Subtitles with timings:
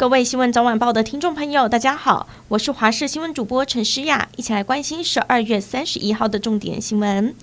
[0.00, 7.34] 各位新闻早晚报的听众朋友，大家好，我是华视新闻主播陈诗雅，一起来关心十二月三十一号的重点新闻。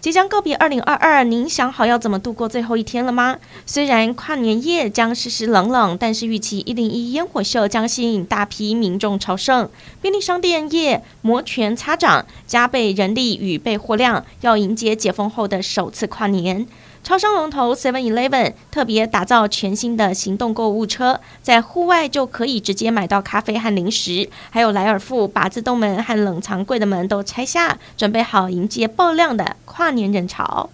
[0.00, 3.36] 即将告别二零二二，您想好要怎么度过最后一天了吗？
[3.66, 9.68] 虽然跨年夜将湿湿冷冷，但是预期一零一烟火秀将吸引大批民众朝圣。
[10.00, 16.66] 便利商店业摩拳擦掌，加倍人力与备货量，要迎接解封后的首次跨年。
[17.02, 30.70] 超商龙头 Seven Eleven 特别打造全新的行动购物车，在户外就可以直接买到咖啡和零食，还有莱尔富把自动门和冷藏柜的门都拆下，准备好迎接爆量的跨年人潮。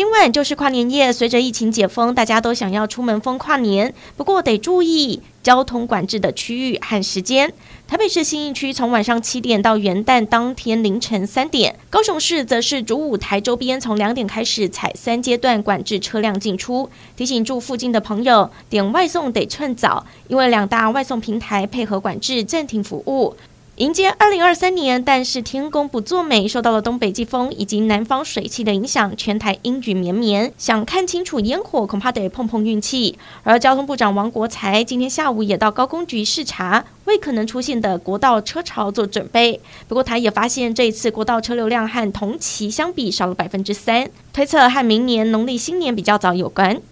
[0.00, 7.52] 今晚就是跨年夜，随着疫情解封，大家都想要出门疯跨年，不过得注意交通管制的区域和时间。
[7.86, 16.88] 台北市新义区从晚上七点到元旦当天凌晨三点，高雄市则是主舞台周边从两点开始采三阶段管制车辆进出。
[17.14, 23.36] 提醒住附近的朋友，点外送得趁早，因为两大外送平台配合管制暂停服务。
[23.80, 30.52] 迎接二零二三年，但是天公不作美，受到了东北季风以及南方水汽的影响，全台阴雨绵绵。
[30.58, 33.18] 想看清楚烟火，恐怕得碰碰运气。
[33.42, 39.58] 而交通部长王国材今天下午也到高工局视察，为可能出现的国道车潮做准备。
[39.88, 46.82] 不过他也发现，这一次国道车流量和同期相比少了百分之三，推测和明年农历新年比较早有关。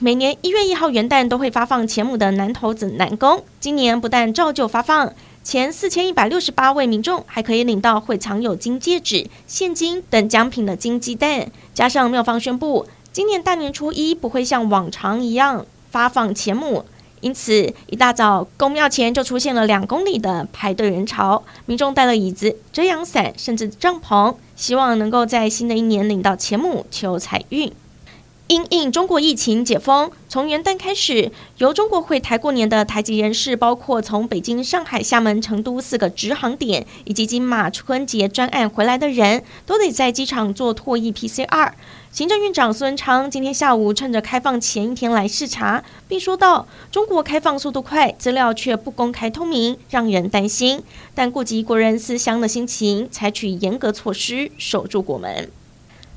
[0.00, 5.12] 每年一月一号元旦都会发放钱母的南投子南宫，今年不但照旧发放。
[5.44, 16.84] 前四千一百六十八位民众还可以领到会藏有金戒指、现金等奖品的金鸡蛋，加上庙方宣布，今年大年初一不会像往常一样发放钱母，
[17.20, 27.72] 因此一大早宫庙前就出现了两公里的排队人潮，民众带了椅子、遮阳伞，甚至帐篷，希望能够在新的一年领到钱母求财运。
[28.52, 41.72] 因应中国疫情解封，从元旦开始，由中国回台过年的台籍人士，包括从北京、上海、厦门、成都四个直航点，以及金马春节专案回来的人，都得在机场做唾液 PCR。
[42.10, 50.82] 行政院长苏贞昌今天下午趁着开放前一天来视察，并说到：“中国开放速度快，资料却不公开透明，让人担心。
[51.14, 55.50] 但顾及国人思乡的心情，采取严格措施，守住国门。”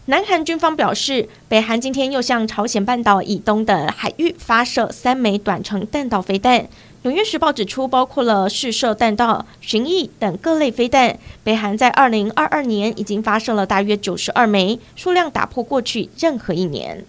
[0.08, 6.68] 南韩军方表示，北韩今天又向朝鲜半岛以东的海域发射三枚短程弹道飞弹。
[7.02, 17.04] 纽约时报指出，包括了试射弹道、巡弋等各类飞弹，北韩在二零二二年已经发射了大约九十二枚，数量打破过去任何一年。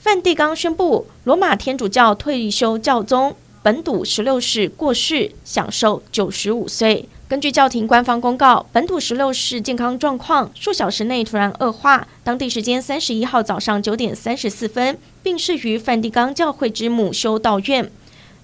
[0.00, 7.06] 梵蒂冈宣布，罗马天主教退休教宗本笃十六世过世，享寿九十五岁。
[7.34, 17.90] 根据教廷官方公告，本土十六世健康状况数小时内突然恶化，当地时间三十一号早上九点三十四分病逝于梵蒂冈教会之母修道院。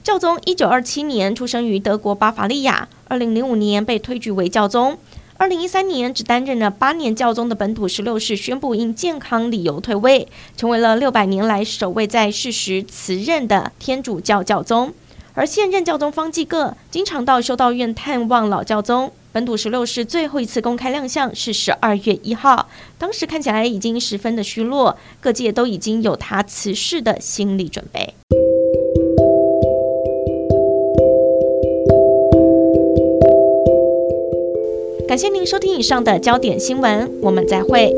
[0.02, 4.98] 教宗一九二七年出生于德国巴伐利亚，二零零五年被推举为教宗。
[5.36, 14.92] 二零一三年只担任了八年教宗的本土十六世宣布因健康理由退位，成为了六百年来首位在世时辞任的天主教教宗。
[15.40, 19.10] 而现任教宗方济各经常到修道院探望老教宗。
[19.32, 22.68] 本笃十六世最后一次公开亮相是十二月一号，
[22.98, 28.12] 当时看起来已经十分的虚弱，各界都已经有他辞世的心理准备。
[35.08, 37.90] 感谢您收听以上的焦点新闻，我们再会。